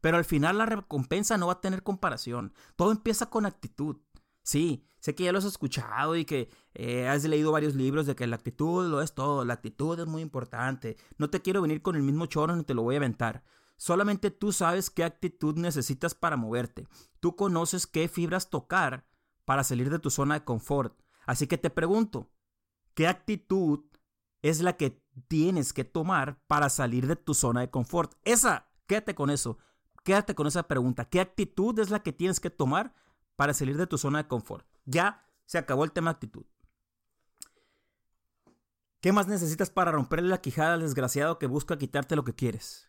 Pero 0.00 0.16
al 0.16 0.24
final 0.24 0.58
la 0.58 0.66
recompensa 0.66 1.38
no 1.38 1.46
va 1.46 1.54
a 1.54 1.60
tener 1.60 1.82
comparación. 1.82 2.52
Todo 2.76 2.90
empieza 2.90 3.30
con 3.30 3.46
actitud. 3.46 3.98
Sí, 4.42 4.84
sé 4.98 5.14
que 5.14 5.24
ya 5.24 5.32
lo 5.32 5.38
has 5.38 5.44
escuchado 5.44 6.16
y 6.16 6.24
que 6.24 6.50
eh, 6.74 7.06
has 7.08 7.22
leído 7.24 7.52
varios 7.52 7.76
libros 7.76 8.06
de 8.06 8.16
que 8.16 8.26
la 8.26 8.36
actitud 8.36 8.88
lo 8.88 9.00
es 9.00 9.14
todo, 9.14 9.44
la 9.44 9.54
actitud 9.54 9.98
es 10.00 10.06
muy 10.06 10.20
importante. 10.20 10.96
No 11.16 11.30
te 11.30 11.40
quiero 11.40 11.62
venir 11.62 11.80
con 11.80 11.94
el 11.94 12.02
mismo 12.02 12.26
choro 12.26 12.56
ni 12.56 12.64
te 12.64 12.74
lo 12.74 12.82
voy 12.82 12.96
a 12.96 12.98
aventar. 12.98 13.44
Solamente 13.76 14.30
tú 14.30 14.52
sabes 14.52 14.90
qué 14.90 15.04
actitud 15.04 15.56
necesitas 15.56 16.14
para 16.14 16.36
moverte. 16.36 16.88
Tú 17.20 17.36
conoces 17.36 17.86
qué 17.86 18.08
fibras 18.08 18.50
tocar 18.50 19.06
para 19.44 19.64
salir 19.64 19.90
de 19.90 19.98
tu 19.98 20.10
zona 20.10 20.34
de 20.34 20.44
confort. 20.44 21.00
Así 21.26 21.46
que 21.46 21.58
te 21.58 21.70
pregunto, 21.70 22.30
¿qué 22.94 23.06
actitud 23.06 23.84
es 24.42 24.60
la 24.60 24.76
que 24.76 25.01
tienes 25.28 25.72
que 25.72 25.84
tomar 25.84 26.38
para 26.46 26.68
salir 26.68 27.06
de 27.06 27.16
tu 27.16 27.34
zona 27.34 27.60
de 27.60 27.70
confort? 27.70 28.14
Esa, 28.24 28.68
quédate 28.86 29.14
con 29.14 29.30
eso. 29.30 29.58
Quédate 30.04 30.34
con 30.34 30.46
esa 30.46 30.64
pregunta. 30.64 31.04
¿Qué 31.04 31.20
actitud 31.20 31.78
es 31.78 31.90
la 31.90 32.02
que 32.02 32.12
tienes 32.12 32.40
que 32.40 32.50
tomar 32.50 32.94
para 33.36 33.54
salir 33.54 33.76
de 33.76 33.86
tu 33.86 33.98
zona 33.98 34.18
de 34.18 34.28
confort. 34.28 34.66
Ya 34.84 35.26
se 35.46 35.58
acabó 35.58 35.84
el 35.84 35.92
tema 35.92 36.10
actitud. 36.10 36.44
¿Qué 39.00 39.12
más 39.12 39.26
necesitas 39.26 39.70
para 39.70 39.90
romperle 39.90 40.28
la 40.28 40.40
quijada 40.40 40.74
al 40.74 40.80
desgraciado 40.80 41.38
que 41.38 41.48
busca 41.48 41.76
quitarte 41.76 42.14
lo 42.14 42.24
que 42.24 42.34
quieres? 42.34 42.88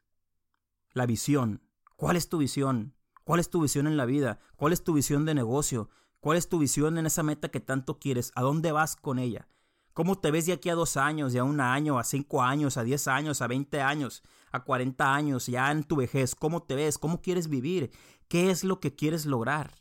La 0.91 1.07
visión. 1.07 1.63
¿Cuál 1.95 2.17
es 2.17 2.29
tu 2.29 2.37
visión? 2.37 2.93
¿Cuál 3.23 3.39
es 3.39 3.49
tu 3.49 3.61
visión 3.61 3.87
en 3.87 3.97
la 3.97 4.05
vida? 4.05 4.39
¿Cuál 4.57 4.73
es 4.73 4.83
tu 4.83 4.93
visión 4.93 5.25
de 5.25 5.33
negocio? 5.33 5.89
¿Cuál 6.19 6.37
es 6.37 6.49
tu 6.49 6.59
visión 6.59 6.97
en 6.97 7.07
esa 7.07 7.23
meta 7.23 7.49
que 7.49 7.59
tanto 7.59 7.97
quieres? 7.97 8.31
¿A 8.35 8.43
dónde 8.43 8.71
vas 8.71 8.95
con 8.95 9.17
ella? 9.17 9.47
¿Cómo 9.93 10.17
te 10.17 10.31
ves 10.31 10.47
de 10.47 10.53
aquí 10.53 10.69
a 10.69 10.75
dos 10.75 10.97
años, 10.97 11.33
de 11.33 11.39
a 11.39 11.43
un 11.43 11.61
año, 11.61 11.99
a 11.99 12.03
cinco 12.03 12.41
años, 12.41 12.77
a 12.77 12.83
diez 12.83 13.07
años, 13.07 13.41
a 13.41 13.47
veinte 13.47 13.81
años, 13.81 14.23
a 14.51 14.63
cuarenta 14.63 15.13
años, 15.13 15.45
ya 15.45 15.71
en 15.71 15.83
tu 15.83 15.97
vejez? 15.97 16.33
¿Cómo 16.33 16.63
te 16.63 16.75
ves? 16.75 16.97
¿Cómo 16.97 17.21
quieres 17.21 17.47
vivir? 17.47 17.91
¿Qué 18.27 18.49
es 18.49 18.63
lo 18.63 18.79
que 18.79 18.95
quieres 18.95 19.27
lograr? 19.27 19.71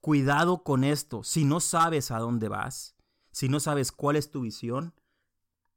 Cuidado 0.00 0.64
con 0.64 0.82
esto. 0.82 1.22
Si 1.22 1.44
no 1.44 1.60
sabes 1.60 2.10
a 2.10 2.18
dónde 2.18 2.48
vas, 2.48 2.96
si 3.30 3.48
no 3.48 3.60
sabes 3.60 3.92
cuál 3.92 4.16
es 4.16 4.30
tu 4.30 4.40
visión, 4.40 4.94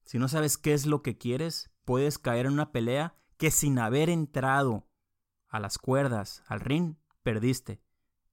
si 0.04 0.18
no 0.18 0.28
sabes 0.28 0.58
qué 0.58 0.74
es 0.74 0.88
lo 0.88 1.04
que 1.04 1.18
quieres, 1.18 1.70
puedes 1.86 2.18
caer 2.18 2.48
en 2.48 2.54
una 2.54 2.72
pelea 2.72 3.16
que 3.38 3.52
sin 3.52 3.78
haber 3.78 4.10
entrado 4.10 4.88
a 5.48 5.60
las 5.60 5.78
cuerdas, 5.78 6.42
al 6.48 6.60
ring, 6.60 6.96
perdiste. 7.22 7.82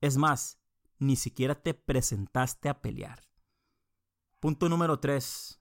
Es 0.01 0.17
más, 0.17 0.59
ni 0.99 1.17
siquiera 1.17 1.55
te 1.55 1.75
presentaste 1.75 2.71
a 2.71 2.81
pelear. 2.81 3.32
Punto 4.43 4.69
número 4.69 4.99
3. 4.99 5.61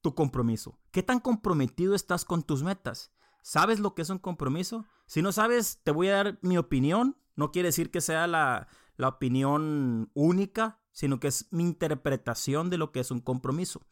Tu 0.00 0.14
compromiso. 0.14 0.78
¿Qué 0.90 1.02
tan 1.02 1.20
comprometido 1.20 1.94
estás 1.94 2.24
con 2.24 2.42
tus 2.42 2.62
metas? 2.62 3.12
¿Sabes 3.42 3.78
lo 3.78 3.94
que 3.94 4.00
es 4.00 4.08
un 4.08 4.16
compromiso? 4.16 4.86
Si 5.04 5.20
no 5.20 5.32
sabes, 5.32 5.80
te 5.84 5.90
voy 5.90 6.08
a 6.08 6.14
dar 6.14 6.38
mi 6.40 6.56
opinión. 6.56 7.18
No 7.36 7.52
quiere 7.52 7.68
decir 7.68 7.90
que 7.90 8.00
sea 8.00 8.26
la, 8.26 8.68
la 8.96 9.08
opinión 9.08 10.10
única, 10.14 10.80
sino 10.92 11.20
que 11.20 11.28
es 11.28 11.52
mi 11.52 11.62
interpretación 11.64 12.70
de 12.70 12.78
lo 12.78 12.90
que 12.90 13.00
es 13.00 13.10
un 13.10 13.20
compromiso. 13.20 13.86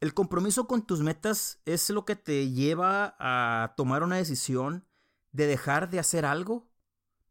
El 0.00 0.12
compromiso 0.12 0.66
con 0.66 0.84
tus 0.84 0.98
metas 0.98 1.60
es 1.66 1.88
lo 1.90 2.04
que 2.04 2.16
te 2.16 2.50
lleva 2.50 3.14
a 3.20 3.74
tomar 3.76 4.02
una 4.02 4.16
decisión 4.16 4.84
de 5.30 5.46
dejar 5.46 5.90
de 5.90 6.00
hacer 6.00 6.26
algo, 6.26 6.68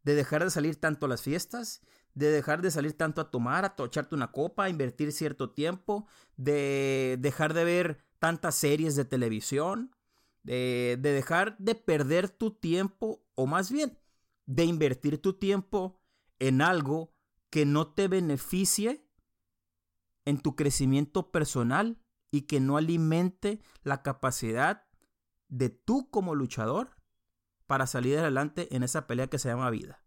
de 0.04 0.14
dejar 0.14 0.42
de 0.42 0.48
salir 0.48 0.80
tanto 0.80 1.04
a 1.04 1.10
las 1.10 1.20
fiestas, 1.20 1.82
de 2.14 2.30
dejar 2.30 2.62
de 2.62 2.70
salir 2.70 2.96
tanto 2.96 3.20
a 3.20 3.30
tomar, 3.30 3.64
a 3.64 3.74
echarte 3.84 4.14
una 4.14 4.30
copa, 4.30 4.64
a 4.64 4.68
invertir 4.68 5.12
cierto 5.12 5.50
tiempo, 5.50 6.06
de 6.36 7.16
dejar 7.20 7.54
de 7.54 7.64
ver 7.64 8.04
tantas 8.18 8.54
series 8.54 8.96
de 8.96 9.04
televisión, 9.04 9.94
de, 10.42 10.98
de 11.00 11.12
dejar 11.12 11.56
de 11.58 11.74
perder 11.74 12.28
tu 12.28 12.52
tiempo, 12.52 13.24
o 13.34 13.46
más 13.46 13.70
bien, 13.70 13.98
de 14.46 14.64
invertir 14.64 15.20
tu 15.20 15.34
tiempo 15.34 16.00
en 16.38 16.62
algo 16.62 17.12
que 17.50 17.66
no 17.66 17.88
te 17.92 18.08
beneficie 18.08 19.06
en 20.24 20.40
tu 20.40 20.56
crecimiento 20.56 21.30
personal 21.30 21.98
y 22.30 22.42
que 22.42 22.60
no 22.60 22.76
alimente 22.76 23.60
la 23.82 24.02
capacidad 24.02 24.86
de 25.48 25.68
tú 25.70 26.10
como 26.10 26.34
luchador 26.34 26.96
para 27.66 27.86
salir 27.86 28.18
adelante 28.18 28.74
en 28.74 28.82
esa 28.82 29.06
pelea 29.06 29.28
que 29.28 29.38
se 29.38 29.48
llama 29.48 29.70
vida. 29.70 30.02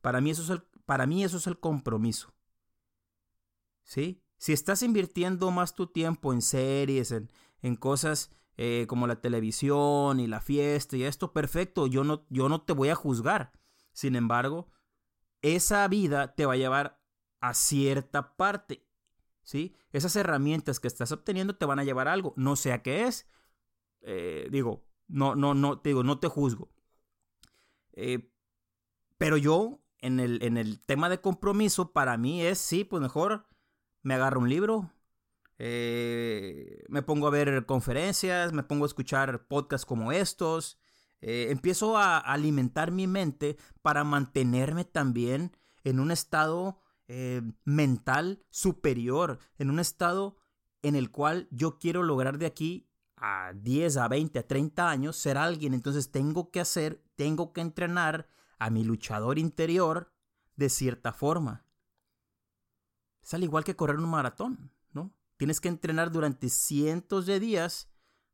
Para 0.00 0.20
mí 0.20 0.30
eso 0.30 0.42
es 0.42 0.50
el, 0.50 0.62
para 0.88 1.06
mí 1.06 1.22
eso 1.22 1.36
es 1.36 1.46
el 1.46 1.60
compromiso. 1.60 2.32
¿Sí? 3.82 4.22
Si 4.38 4.54
estás 4.54 4.82
invirtiendo 4.82 5.50
más 5.50 5.74
tu 5.74 5.88
tiempo 5.88 6.32
en 6.32 6.40
series, 6.40 7.12
en, 7.12 7.30
en 7.60 7.76
cosas 7.76 8.30
eh, 8.56 8.86
como 8.88 9.06
la 9.06 9.20
televisión 9.20 10.18
y 10.18 10.26
la 10.26 10.40
fiesta 10.40 10.96
y 10.96 11.02
esto, 11.02 11.34
perfecto, 11.34 11.88
yo 11.88 12.04
no, 12.04 12.24
yo 12.30 12.48
no 12.48 12.62
te 12.62 12.72
voy 12.72 12.88
a 12.88 12.94
juzgar. 12.94 13.52
Sin 13.92 14.16
embargo, 14.16 14.70
esa 15.42 15.86
vida 15.88 16.34
te 16.34 16.46
va 16.46 16.54
a 16.54 16.56
llevar 16.56 17.02
a 17.40 17.52
cierta 17.52 18.34
parte. 18.36 18.88
¿Sí? 19.42 19.76
Esas 19.92 20.16
herramientas 20.16 20.80
que 20.80 20.88
estás 20.88 21.12
obteniendo 21.12 21.54
te 21.54 21.66
van 21.66 21.80
a 21.80 21.84
llevar 21.84 22.08
a 22.08 22.14
algo. 22.14 22.32
No 22.38 22.56
sé 22.56 22.72
a 22.72 22.82
qué 22.82 23.04
es. 23.04 23.28
Eh, 24.00 24.48
digo, 24.50 24.86
no, 25.06 25.36
no, 25.36 25.52
no, 25.52 25.80
te 25.80 25.90
digo, 25.90 26.02
no 26.02 26.18
te 26.18 26.28
juzgo. 26.28 26.70
Eh, 27.92 28.32
pero 29.18 29.36
yo, 29.36 29.82
en 30.00 30.20
el, 30.20 30.42
en 30.42 30.56
el 30.56 30.80
tema 30.80 31.08
de 31.08 31.20
compromiso, 31.20 31.92
para 31.92 32.16
mí 32.16 32.42
es, 32.42 32.58
sí, 32.58 32.84
pues 32.84 33.02
mejor 33.02 33.46
me 34.02 34.14
agarro 34.14 34.40
un 34.40 34.48
libro, 34.48 34.92
eh, 35.58 36.84
me 36.88 37.02
pongo 37.02 37.26
a 37.26 37.30
ver 37.30 37.66
conferencias, 37.66 38.52
me 38.52 38.62
pongo 38.62 38.84
a 38.84 38.88
escuchar 38.88 39.46
podcasts 39.46 39.86
como 39.86 40.12
estos, 40.12 40.78
eh, 41.20 41.48
empiezo 41.50 41.96
a 41.96 42.18
alimentar 42.18 42.92
mi 42.92 43.06
mente 43.06 43.56
para 43.82 44.04
mantenerme 44.04 44.84
también 44.84 45.56
en 45.82 45.98
un 45.98 46.10
estado 46.10 46.80
eh, 47.08 47.42
mental 47.64 48.44
superior, 48.50 49.38
en 49.58 49.70
un 49.70 49.80
estado 49.80 50.36
en 50.82 50.94
el 50.94 51.10
cual 51.10 51.48
yo 51.50 51.78
quiero 51.78 52.02
lograr 52.02 52.38
de 52.38 52.46
aquí 52.46 52.88
a 53.16 53.52
10, 53.54 53.96
a 53.96 54.08
20, 54.08 54.38
a 54.38 54.46
30 54.46 54.88
años 54.88 55.16
ser 55.16 55.38
alguien. 55.38 55.74
Entonces 55.74 56.12
tengo 56.12 56.50
que 56.50 56.60
hacer, 56.60 57.02
tengo 57.16 57.52
que 57.52 57.60
entrenar 57.60 58.28
a 58.58 58.70
mi 58.70 58.84
luchador 58.84 59.38
interior 59.38 60.12
de 60.56 60.68
cierta 60.68 61.12
forma. 61.12 61.64
Es 63.22 63.34
al 63.34 63.44
igual 63.44 63.64
que 63.64 63.76
correr 63.76 63.96
un 63.96 64.08
maratón, 64.08 64.72
¿no? 64.92 65.14
Tienes 65.36 65.60
que 65.60 65.68
entrenar 65.68 66.10
durante 66.10 66.48
cientos 66.48 67.26
de 67.26 67.40
días 67.40 67.90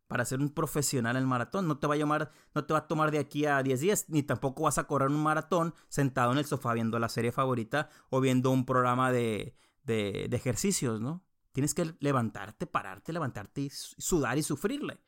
para 0.07 0.25
ser 0.25 0.41
un 0.41 0.51
profesional 0.51 1.17
en 1.17 1.23
el 1.23 1.29
maratón. 1.29 1.67
No 1.67 1.79
te 1.79 1.87
va 1.87 1.95
a 1.95 1.99
llamar, 1.99 2.31
no 2.55 2.65
te 2.65 2.73
va 2.73 2.81
a 2.81 2.87
tomar 2.87 3.11
de 3.11 3.19
aquí 3.19 3.47
a 3.47 3.63
10 3.63 3.81
días, 3.81 4.05
ni 4.09 4.23
tampoco 4.23 4.65
vas 4.65 4.79
a 4.79 4.87
correr 4.87 5.09
un 5.09 5.23
maratón 5.23 5.75
sentado 5.89 6.33
en 6.33 6.39
el 6.39 6.45
sofá 6.45 6.73
viendo 6.73 6.99
la 6.99 7.09
serie 7.09 7.33
favorita 7.33 7.91
o 8.11 8.21
viendo 8.21 8.51
un 8.51 8.65
programa 8.65 9.11
de, 9.11 9.57
de, 9.83 10.27
de 10.29 10.37
ejercicios, 10.37 11.01
¿no? 11.01 11.25
Tienes 11.53 11.75
que 11.75 11.95
levantarte, 12.01 12.67
pararte, 12.67 13.13
levantarte 13.13 13.63
y 13.63 13.71
sudar 13.71 14.39
y 14.39 14.43
sufrirle. 14.43 15.01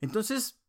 Entonces, 0.00 0.60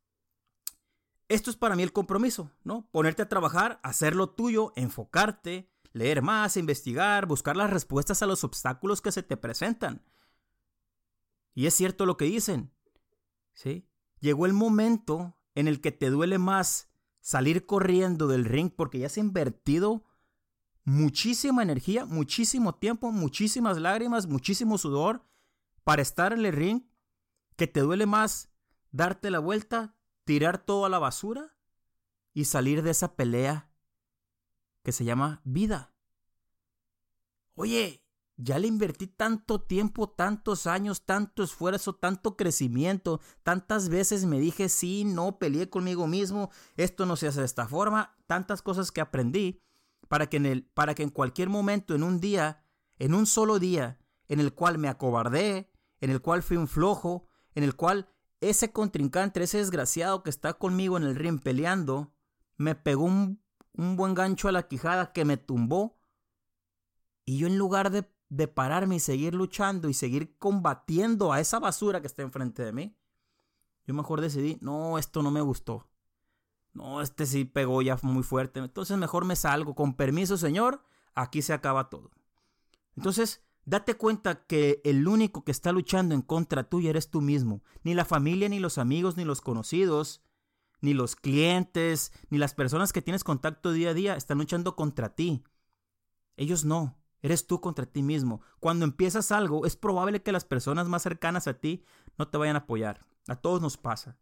esto 1.29 1.49
es 1.51 1.55
para 1.55 1.75
mí 1.75 1.83
el 1.83 1.93
compromiso, 1.93 2.51
¿no? 2.63 2.89
Ponerte 2.91 3.21
a 3.21 3.29
trabajar, 3.29 3.79
hacer 3.83 4.15
lo 4.15 4.31
tuyo, 4.31 4.73
enfocarte, 4.75 5.71
leer 5.93 6.21
más, 6.21 6.57
investigar, 6.57 7.27
buscar 7.27 7.55
las 7.55 7.69
respuestas 7.69 8.21
a 8.21 8.25
los 8.25 8.43
obstáculos 8.43 8.99
que 9.01 9.11
se 9.11 9.23
te 9.23 9.37
presentan. 9.37 10.03
Y 11.53 11.67
es 11.67 11.75
cierto 11.75 12.05
lo 12.05 12.17
que 12.17 12.25
dicen, 12.25 12.73
¿sí? 13.53 13.87
Llegó 14.19 14.45
el 14.45 14.53
momento 14.53 15.37
en 15.55 15.67
el 15.67 15.81
que 15.81 15.91
te 15.91 16.09
duele 16.09 16.39
más 16.39 16.89
salir 17.21 17.65
corriendo 17.65 18.27
del 18.27 18.45
ring 18.45 18.71
porque 18.75 18.99
ya 18.99 19.05
has 19.05 19.17
invertido 19.17 20.05
muchísima 20.83 21.61
energía, 21.61 22.05
muchísimo 22.05 22.75
tiempo, 22.75 23.11
muchísimas 23.11 23.77
lágrimas, 23.77 24.25
muchísimo 24.25 24.77
sudor 24.77 25.23
para 25.83 26.01
estar 26.01 26.33
en 26.33 26.45
el 26.45 26.53
ring, 26.53 26.83
que 27.55 27.67
te 27.67 27.81
duele 27.81 28.05
más 28.05 28.49
darte 28.91 29.29
la 29.29 29.39
vuelta, 29.39 29.95
tirar 30.29 30.59
todo 30.59 30.85
a 30.85 30.89
la 30.89 30.99
basura 30.99 31.55
y 32.35 32.45
salir 32.45 32.83
de 32.83 32.91
esa 32.91 33.15
pelea 33.15 33.71
que 34.83 34.91
se 34.91 35.03
llama 35.03 35.41
vida. 35.43 35.91
Oye, 37.55 38.03
ya 38.37 38.59
le 38.59 38.67
invertí 38.67 39.07
tanto 39.07 39.59
tiempo, 39.59 40.07
tantos 40.07 40.67
años, 40.67 41.03
tanto 41.03 41.41
esfuerzo, 41.41 41.95
tanto 41.95 42.37
crecimiento. 42.37 43.21
Tantas 43.41 43.89
veces 43.89 44.27
me 44.27 44.39
dije 44.39 44.69
sí, 44.69 45.03
no, 45.03 45.39
peleé 45.39 45.67
conmigo 45.67 46.05
mismo, 46.05 46.51
esto 46.77 47.07
no 47.07 47.15
se 47.15 47.27
hace 47.27 47.39
de 47.39 47.47
esta 47.47 47.67
forma. 47.67 48.15
Tantas 48.27 48.61
cosas 48.61 48.91
que 48.91 49.01
aprendí 49.01 49.63
para 50.09 50.29
que 50.29 50.37
en, 50.37 50.45
el, 50.45 50.63
para 50.63 50.93
que 50.93 51.01
en 51.01 51.09
cualquier 51.09 51.49
momento, 51.49 51.95
en 51.95 52.03
un 52.03 52.19
día, 52.19 52.63
en 52.99 53.15
un 53.15 53.25
solo 53.25 53.57
día, 53.57 53.97
en 54.27 54.39
el 54.41 54.53
cual 54.53 54.77
me 54.77 54.89
acobardé, 54.89 55.71
en 56.01 56.11
el 56.11 56.21
cual 56.21 56.43
fui 56.43 56.55
un 56.55 56.67
flojo, 56.67 57.25
en 57.55 57.63
el 57.63 57.75
cual 57.75 58.13
ese 58.41 58.71
contrincante, 58.71 59.43
ese 59.43 59.57
desgraciado 59.57 60.23
que 60.23 60.29
está 60.29 60.53
conmigo 60.53 60.97
en 60.97 61.03
el 61.03 61.15
ring 61.15 61.41
peleando, 61.41 62.11
me 62.57 62.75
pegó 62.75 63.05
un, 63.05 63.41
un 63.73 63.95
buen 63.95 64.13
gancho 64.13 64.47
a 64.47 64.51
la 64.51 64.67
quijada 64.67 65.11
que 65.13 65.25
me 65.25 65.37
tumbó. 65.37 65.97
Y 67.25 67.37
yo 67.37 67.47
en 67.47 67.57
lugar 67.57 67.91
de 67.91 68.09
de 68.29 68.47
pararme 68.47 68.95
y 68.95 68.99
seguir 68.99 69.33
luchando 69.33 69.89
y 69.89 69.93
seguir 69.93 70.37
combatiendo 70.37 71.33
a 71.33 71.39
esa 71.39 71.59
basura 71.59 71.99
que 71.99 72.07
está 72.07 72.21
enfrente 72.21 72.63
de 72.63 72.71
mí, 72.71 72.95
yo 73.85 73.93
mejor 73.95 74.21
decidí, 74.21 74.57
no, 74.61 74.99
esto 74.99 75.23
no 75.23 75.31
me 75.31 75.41
gustó. 75.41 75.87
No, 76.73 77.01
este 77.01 77.25
sí 77.25 77.45
pegó 77.45 77.81
ya 77.81 77.97
muy 78.03 78.21
fuerte. 78.21 78.59
Entonces 78.59 78.95
mejor 78.97 79.25
me 79.25 79.35
salgo. 79.35 79.73
Con 79.73 79.95
permiso, 79.95 80.37
señor, 80.37 80.83
aquí 81.15 81.41
se 81.41 81.53
acaba 81.53 81.89
todo. 81.89 82.11
Entonces, 82.95 83.43
date 83.69 83.95
cuenta 83.95 84.45
que 84.45 84.81
el 84.83 85.07
único 85.07 85.43
que 85.43 85.51
está 85.51 85.71
luchando 85.71 86.15
en 86.15 86.21
contra 86.21 86.63
tuya 86.63 86.89
eres 86.89 87.09
tú 87.09 87.21
mismo. 87.21 87.63
Ni 87.83 87.93
la 87.93 88.03
familia, 88.03 88.49
ni 88.49 88.59
los 88.59 88.77
amigos, 88.77 89.15
ni 89.15 89.25
los 89.25 89.41
conocidos, 89.41 90.23
ni 90.81 90.93
los 90.93 91.15
clientes, 91.15 92.11
ni 92.29 92.37
las 92.37 92.53
personas 92.53 92.91
que 92.91 93.01
tienes 93.01 93.23
contacto 93.23 93.71
día 93.71 93.91
a 93.91 93.93
día 93.93 94.15
están 94.15 94.39
luchando 94.39 94.75
contra 94.75 95.15
ti. 95.15 95.43
Ellos 96.35 96.65
no. 96.65 96.97
Eres 97.21 97.47
tú 97.47 97.59
contra 97.59 97.85
ti 97.85 98.01
mismo. 98.01 98.41
Cuando 98.59 98.85
empiezas 98.85 99.31
algo, 99.31 99.65
es 99.65 99.75
probable 99.75 100.23
que 100.23 100.31
las 100.31 100.45
personas 100.45 100.87
más 100.87 101.03
cercanas 101.03 101.47
a 101.47 101.55
ti 101.55 101.83
no 102.17 102.27
te 102.29 102.37
vayan 102.37 102.55
a 102.55 102.59
apoyar. 102.59 103.05
A 103.27 103.35
todos 103.35 103.61
nos 103.61 103.77
pasa. 103.77 104.17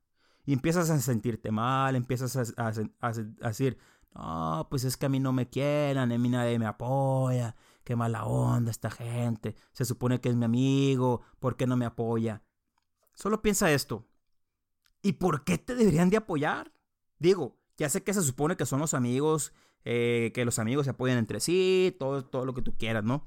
Y 0.46 0.54
empiezas 0.54 0.90
a 0.90 1.00
sentirte 1.00 1.52
mal, 1.52 1.96
empiezas 1.96 2.54
a, 2.58 2.72
decir, 3.48 3.78
no, 4.16 4.68
pues 4.70 4.84
es 4.84 4.98
que 4.98 5.06
a 5.06 5.10
mí 5.10 5.20
no 5.20 5.32
me 5.32 5.48
quieren, 5.48 5.98
a 6.00 6.06
mí 6.06 6.30
nadie 6.30 6.58
me 6.58 6.66
apoya, 6.66 7.56
qué 7.88 7.96
mala 7.96 8.26
onda 8.26 8.70
esta 8.70 8.92
gente, 8.92 9.56
se 9.72 9.86
supone 9.86 10.20
que 10.20 10.28
es 10.28 10.36
mi 10.36 10.44
amigo, 10.44 11.22
¿por 11.40 11.56
qué 11.56 11.66
no 11.66 11.78
me 11.78 11.86
apoya? 11.86 12.44
Solo 13.14 13.42
piensa 13.42 13.72
esto. 13.72 14.06
¿Y 15.02 15.14
por 15.14 15.46
qué 15.46 15.58
te 15.58 15.74
deberían 15.74 16.10
de 16.10 16.18
apoyar? 16.18 16.74
Digo, 17.18 17.56
ya 17.78 17.88
sé 17.88 18.04
que 18.04 18.14
se 18.14 18.24
supone 18.24 18.58
que 18.58 18.66
son 18.66 18.82
los 18.82 18.94
amigos 18.94 19.54
eh, 19.86 20.34
que 20.36 20.44
los 20.44 20.60
amigos 20.60 20.84
se 20.84 20.90
apoyen 20.90 21.18
entre 21.18 21.40
sí, 21.40 21.96
todo, 21.98 22.26
todo 22.26 22.46
lo 22.46 22.54
que 22.54 22.62
tú 22.62 22.76
quieras, 22.78 23.06
¿no? 23.06 23.26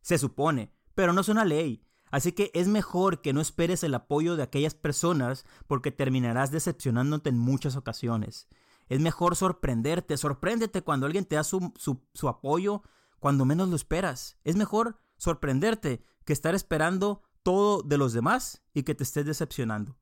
Se 0.00 0.16
supone, 0.16 0.72
pero 0.94 1.12
no 1.12 1.20
es 1.20 1.28
una 1.28 1.44
ley. 1.44 1.84
Así 2.10 2.32
que 2.32 2.50
es 2.54 2.68
mejor 2.68 3.20
que 3.20 3.34
no 3.34 3.42
esperes 3.42 3.84
el 3.84 3.94
apoyo 3.94 4.36
de 4.36 4.44
aquellas 4.44 4.72
personas 4.72 5.44
porque 5.66 5.92
terminarás 5.92 6.50
decepcionándote 6.52 7.28
en 7.28 7.38
muchas 7.38 7.76
ocasiones. 7.76 8.48
Es 8.88 8.98
mejor 9.00 9.36
sorprenderte, 9.36 10.16
sorpréndete 10.16 10.80
cuando 10.80 11.04
alguien 11.04 11.26
te 11.26 11.36
da 11.36 11.44
su, 11.44 11.74
su 11.76 12.28
apoyo 12.30 12.82
cuando 13.18 13.44
menos 13.44 13.68
lo 13.68 13.76
esperas. 13.76 14.38
Es 14.44 14.56
mejor 14.56 14.98
sorprenderte 15.16 16.02
que 16.24 16.32
estar 16.32 16.54
esperando 16.54 17.22
todo 17.42 17.82
de 17.82 17.98
los 17.98 18.12
demás 18.12 18.62
y 18.74 18.82
que 18.82 18.94
te 18.94 19.04
estés 19.04 19.26
decepcionando. 19.26 19.98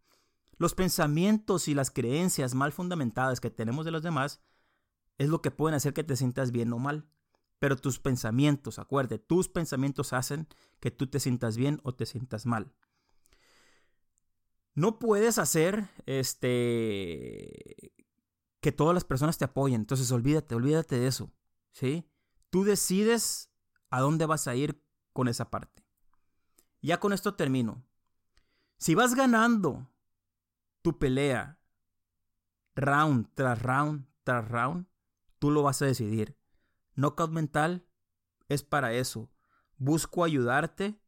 Los 0.58 0.74
pensamientos 0.74 1.68
y 1.68 1.74
las 1.74 1.90
creencias 1.90 2.54
mal 2.54 2.72
fundamentadas 2.72 3.40
que 3.40 3.50
tenemos 3.50 3.84
de 3.84 3.90
los 3.90 4.02
demás 4.02 4.40
es 5.18 5.28
lo 5.28 5.42
que 5.42 5.50
pueden 5.50 5.76
hacer 5.76 5.92
que 5.92 6.04
te 6.04 6.16
sientas 6.16 6.50
bien 6.50 6.72
o 6.72 6.78
mal. 6.78 7.08
Pero 7.58 7.76
tus 7.76 7.98
pensamientos, 7.98 8.78
acuérdate, 8.78 9.18
tus 9.18 9.48
pensamientos 9.48 10.12
hacen 10.12 10.46
que 10.80 10.90
tú 10.90 11.06
te 11.06 11.20
sientas 11.20 11.56
bien 11.56 11.80
o 11.84 11.94
te 11.94 12.04
sientas 12.04 12.44
mal. 12.46 12.74
No 14.74 14.98
puedes 14.98 15.38
hacer 15.38 15.88
este 16.04 17.92
que 18.60 18.72
todas 18.72 18.94
las 18.94 19.04
personas 19.04 19.38
te 19.38 19.44
apoyen, 19.44 19.82
entonces 19.82 20.10
olvídate, 20.10 20.54
olvídate 20.54 20.98
de 20.98 21.06
eso, 21.06 21.30
¿sí? 21.70 22.10
Tú 22.56 22.64
decides 22.64 23.52
a 23.90 24.00
dónde 24.00 24.24
vas 24.24 24.48
a 24.48 24.54
ir 24.54 24.82
con 25.12 25.28
esa 25.28 25.50
parte. 25.50 25.84
Ya 26.80 26.98
con 27.00 27.12
esto 27.12 27.34
termino. 27.34 27.84
Si 28.78 28.94
vas 28.94 29.14
ganando 29.14 29.92
tu 30.80 30.98
pelea 30.98 31.58
round 32.74 33.28
tras 33.34 33.60
round 33.60 34.06
tras 34.24 34.48
round, 34.48 34.86
Tú 35.38 35.50
lo 35.50 35.64
vas 35.64 35.82
a 35.82 35.84
decidir. 35.84 36.38
Knockout 36.94 37.30
mental 37.30 37.86
es 38.48 38.62
para 38.62 38.94
eso. 38.94 39.30
Busco 39.76 40.24
ayudarte 40.24 40.98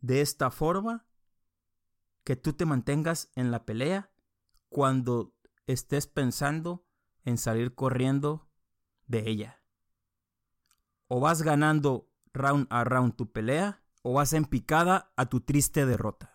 de 0.00 0.20
esta 0.20 0.50
forma 0.50 1.06
que 2.24 2.34
tú 2.34 2.54
te 2.54 2.66
mantengas 2.66 3.30
en 3.36 3.52
la 3.52 3.64
pelea 3.64 4.10
cuando 4.68 5.32
estés 5.68 6.08
pensando 6.08 6.84
en 7.22 7.38
salir 7.38 7.76
corriendo 7.76 8.50
de 9.06 9.30
ella 9.30 9.57
o 11.08 11.20
vas 11.20 11.42
ganando 11.42 12.08
round 12.34 12.66
a 12.70 12.84
round 12.84 13.16
tu 13.16 13.32
pelea, 13.32 13.80
o 14.02 14.12
vas 14.12 14.32
en 14.32 14.44
picada 14.44 15.10
a 15.16 15.26
tu 15.26 15.40
triste 15.40 15.86
derrota. 15.86 16.30